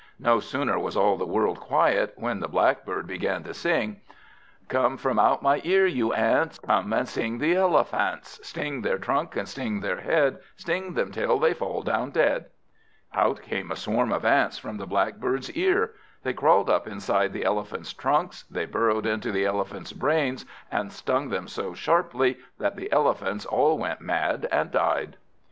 No 0.17 0.39
sooner 0.39 0.79
was 0.79 0.97
all 0.97 1.15
the 1.15 1.27
world 1.27 1.59
quiet, 1.59 2.15
than 2.19 2.39
Blackbird 2.39 3.05
began 3.05 3.43
to 3.43 3.53
sing 3.53 4.01
"Come 4.67 4.97
from 4.97 5.19
out 5.19 5.43
my 5.43 5.61
ear, 5.63 5.85
you 5.85 6.11
Ants, 6.11 6.57
Come 6.57 6.91
and 6.91 7.07
sting 7.07 7.37
the 7.37 7.53
Elephants; 7.55 8.39
Sting 8.41 8.81
their 8.81 8.97
trunk, 8.97 9.35
and 9.35 9.47
sting 9.47 9.81
their 9.81 10.01
head, 10.01 10.39
Sting 10.57 10.95
them 10.95 11.11
till 11.11 11.37
they 11.37 11.53
fall 11.53 11.83
down 11.83 12.09
dead." 12.09 12.45
Out 13.13 13.43
came 13.43 13.69
a 13.71 13.75
swarm 13.75 14.11
of 14.11 14.25
Ants 14.25 14.57
from 14.57 14.77
the 14.77 14.87
Blackbird's 14.87 15.51
ear. 15.51 15.91
They 16.23 16.33
crawled 16.33 16.67
up 16.67 16.87
inside 16.87 17.31
the 17.31 17.45
Elephants' 17.45 17.93
trunks, 17.93 18.41
they 18.49 18.65
burrowed 18.65 19.05
into 19.05 19.31
the 19.31 19.45
Elephants' 19.45 19.93
brains, 19.93 20.47
and 20.71 20.91
stung 20.91 21.29
them 21.29 21.47
so 21.47 21.75
sharply 21.75 22.39
that 22.57 22.75
the 22.75 22.91
Elephants 22.91 23.45
all 23.45 23.77
went 23.77 24.01
mad, 24.01 24.47
and 24.51 24.71
died. 24.71 25.17